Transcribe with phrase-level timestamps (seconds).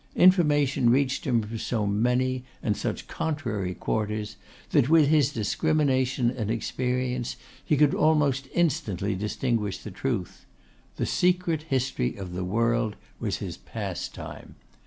[0.15, 4.35] Information reached him from so many, and such contrary quarters,
[4.71, 10.47] that with his discrimination and experience, he could almost instantly distinguish the truth.
[10.95, 14.55] The secret history of the world was his pastime.